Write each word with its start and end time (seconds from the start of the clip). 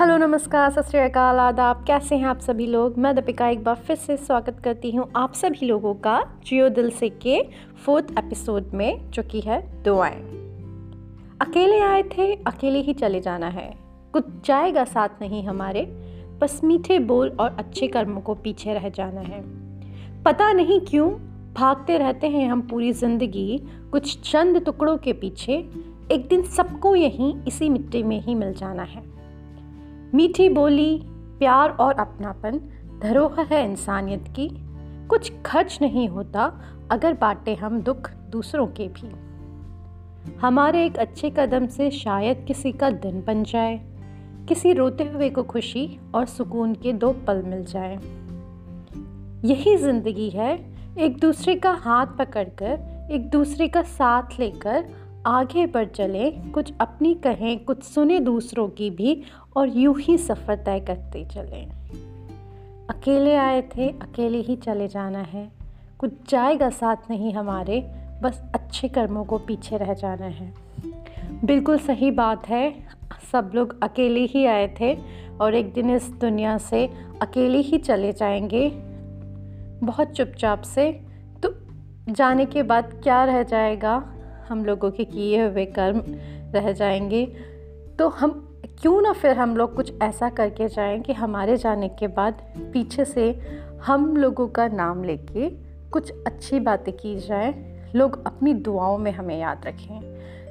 Hello, 0.00 0.16
नमस्कार, 0.16 0.70
सत 0.70 0.88
श्रीकाल 0.90 1.38
आदाब। 1.38 1.84
कैसे 1.86 2.16
हैं 2.16 2.26
आप 2.26 2.38
सभी 2.38 2.66
लोग? 2.66 2.98
मैं 2.98 3.14
दीपिका 3.14 3.48
एक 3.48 3.62
बार 3.64 3.74
फिर 3.74 3.96
से 3.96 4.16
स्वागत 4.16 4.58
करती 4.64 4.90
हूँ 4.90 5.06
आप 5.16 5.32
सभी 5.32 5.66
लोगों 5.66 5.94
का 5.94 6.22
जियो 6.46 6.68
दिल 6.68 6.90
से 6.90 7.08
के 7.08 7.42
फोर्थ 7.84 8.06
एपिसोड 8.18 8.70
में, 8.74 9.10
जो 9.10 9.22
कि 9.22 9.40
है 9.40 9.82
दुआएँ 9.82 10.16
अकेले 11.40 11.80
आए 11.80 12.02
थे, 12.02 12.34
अकेले 12.34 12.78
ही 12.78 12.92
चले 12.92 13.20
जाना 13.20 13.48
है। 13.48 13.70
कुछ 14.12 14.24
जाएगा 14.44 14.84
साथ 14.84 15.08
नहीं 15.20 15.44
हमारे, 15.44 15.82
बस 16.40 16.60
मीठे 16.64 16.98
बोल 16.98 17.36
और 17.40 17.56
अच्छे 17.58 17.88
कर्मों 17.88 18.20
को 18.20 18.34
पीछे 18.34 18.74
रह 18.74 18.88
जाना 18.88 19.20
है। 19.20 19.42
पता 20.22 20.52
नहीं 20.52 20.80
क्यों, 20.80 21.10
भागते 21.54 21.98
रहते 21.98 22.28
हैं 22.28 22.50
हम 22.50 22.62
पूरी 22.62 22.92
ज़िंदगी 22.92 23.62
कुछ 23.92 24.32
चंद 24.32 24.64
टुकड़ों 24.64 24.96
के 24.96 25.12
पीछे, 25.12 25.54
एक 26.12 26.26
दिन 26.28 26.42
सबको 26.42 26.96
यहीं, 26.96 27.34
इसी 27.44 27.68
मिट्टी 27.68 28.02
में 28.02 28.20
ही 28.20 28.34
मिल 28.34 28.54
जाना 28.54 28.82
है। 28.82 29.14
मीठी 30.14 30.48
बोली, 30.48 31.00
प्यार 31.38 31.70
और 31.70 31.94
अपनापन, 31.94 32.60
धरोहर 33.02 33.46
है 33.46 33.64
इंसानियत 33.64 34.24
की। 34.28 34.48
कुछ 35.08 35.32
खर्च 35.46 35.78
नहीं 35.82 36.08
होता 36.08 36.60
अगर 36.90 37.12
बांटे 37.12 37.54
हम 37.54 37.80
दुख 37.80 38.10
दूसरों 38.30 38.66
के 38.66 38.88
भी। 38.88 39.10
हमारे 40.40 40.84
एक 40.86 40.96
अच्छे 40.96 41.30
कदम 41.30 41.66
से 41.66 41.90
शायद 41.90 42.44
किसी 42.48 42.72
का 42.72 42.90
दिन 42.90 43.22
बन 43.26 43.42
जाए, 43.44 43.80
किसी 44.48 44.72
रोते 44.72 45.04
हुए 45.04 45.30
को 45.30 45.42
खुशी 45.42 46.00
और 46.14 46.26
सुकून 46.26 46.74
के 46.74 46.92
दो 46.92 47.12
पल 47.26 47.42
मिल 47.42 47.64
जाए। 47.64 47.98
यही 49.44 49.76
ज़िंदगी 49.76 50.30
है, 50.30 50.74
एक 50.98 51.18
दूसरे 51.20 51.54
का 51.54 51.70
हाथ 51.70 52.06
पकड़कर, 52.06 53.08
एक 53.10 53.30
दूसरे 53.30 53.68
का 53.68 53.82
साथ 53.82 54.38
लेकर 54.40 54.84
आगे 55.26 55.66
बढ़ 55.66 55.84
चले, 55.84 56.30
कुछ 56.30 56.72
अपनी 56.80 57.14
कहें, 57.14 57.64
कुछ 57.64 57.82
सुने 57.82 58.20
दूसरों 58.20 58.68
की 58.68 58.90
भी 58.90 59.22
और 59.56 59.68
यूँ 59.68 60.00
ही 60.00 60.18
सफ़र 60.18 60.56
तय 60.56 60.80
करते 60.80 61.24
चले। 61.24 61.84
अकेले 62.90 63.36
आए 63.36 63.62
थे, 63.62 63.88
अकेले 63.88 64.38
ही 64.38 64.56
चले 64.56 64.88
जाना 64.88 65.18
है। 65.18 65.52
कुछ 65.98 66.12
जाएगा 66.28 66.70
साथ 66.70 66.96
नहीं 67.10 67.32
हमारे, 67.32 67.80
बस 68.22 68.44
अच्छे 68.54 68.88
कर्मों 68.88 69.24
को 69.24 69.38
पीछे 69.38 69.76
रह 69.76 69.94
जाना 69.94 70.26
है। 70.26 70.54
बिल्कुल 71.44 71.78
सही 71.78 72.10
बात 72.10 72.48
है, 72.48 72.74
सब 73.32 73.50
लोग 73.54 73.82
अकेले 73.82 74.20
ही 74.20 74.46
आए 74.46 74.74
थे 74.80 74.98
और 75.40 75.54
एक 75.54 75.72
दिन 75.72 75.90
इस 75.90 76.10
दुनिया 76.10 76.58
से 76.58 76.90
अकेले 77.22 77.58
ही 77.58 77.78
चले 77.78 78.12
जाएँगे। 78.12 78.70
बहुत 79.86 80.08
चुपचाप 80.08 80.62
से 80.62 81.00
तो 81.42 81.54
जाने 82.12 82.46
के 82.46 82.62
बाद 82.62 83.00
क्या 83.02 83.24
रह 83.24 83.42
जाएगा? 83.42 84.10
हम 84.48 84.64
लोगों 84.64 84.90
के 84.90 85.04
किए 85.04 85.46
हुए 85.46 85.64
कर्म 85.64 86.02
रह 86.54 86.72
जाएँगे। 86.72 87.26
तो 87.98 88.08
हम 88.08 88.50
क्यों 88.82 89.02
ना 89.02 89.12
फिर 89.12 89.38
हम 89.38 89.56
लोग 89.56 89.74
कुछ 89.74 89.92
ऐसा 90.02 90.28
करके 90.28 90.68
जाएँ 90.68 91.00
कि 91.00 91.12
हमारे 91.12 91.56
जाने 91.56 91.88
के 91.88 92.06
बाद 92.06 92.32
पीछे 92.58 93.04
से 93.04 93.40
हम 93.86 94.16
लोगों 94.16 94.48
का 94.48 94.68
नाम 94.68 95.04
लेके 95.04 95.50
कुछ 95.90 96.12
अच्छी 96.26 96.60
बातें 96.60 96.96
की 96.96 97.18
जाए। 97.20 97.54
लोग 97.94 98.26
अपनी 98.26 98.54
दुआओं 98.54 98.98
में 98.98 99.12
हमें 99.12 99.38
याद 99.38 99.62
रखें। 99.66 100.00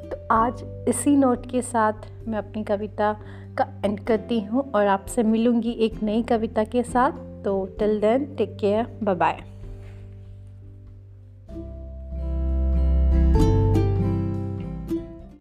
तो 0.10 0.18
आज 0.32 0.64
इसी 0.88 1.16
नोट 1.16 1.52
के 1.52 1.62
साथ 1.62 1.94
मैं 2.28 2.38
अपनी 2.38 2.64
कविता 2.64 3.14
का 3.58 3.68
एंड 3.86 4.00
करती 4.00 4.40
हूँ 4.40 4.72
और 4.72 4.88
आपसे 4.88 5.24
मिलूँगी 5.24 5.72
एक 5.72 6.04
नई 6.04 6.24
कविता 6.24 6.64
के 6.64 6.84
साथ। 6.84 7.12
तो 7.44 7.76
till 7.80 8.00
then 8.00 8.36
take 8.36 8.58
care 8.58 8.88
bye 9.04 9.53